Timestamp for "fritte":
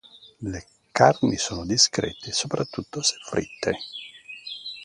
3.23-3.77